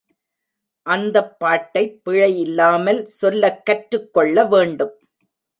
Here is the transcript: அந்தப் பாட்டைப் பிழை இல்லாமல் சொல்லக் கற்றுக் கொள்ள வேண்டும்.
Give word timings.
அந்தப் 0.85 1.39
பாட்டைப் 1.39 2.01
பிழை 2.03 2.39
இல்லாமல் 2.39 3.05
சொல்லக் 3.05 3.65
கற்றுக் 3.65 4.13
கொள்ள 4.13 4.45
வேண்டும். 4.45 4.95